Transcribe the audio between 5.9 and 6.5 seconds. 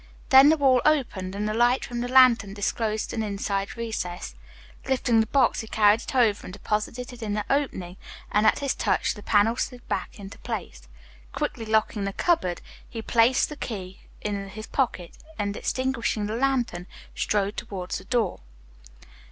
it over